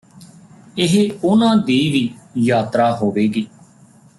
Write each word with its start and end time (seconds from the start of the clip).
ਇਹ 0.77 0.93
ਉਹਨਾਂ 1.23 1.55
ਦੀ 1.57 1.77
ਵੀਂ 1.91 2.07
ਯਾਤਰਾ 2.39 2.91
ਹੋਵੇਗੀ 2.95 3.45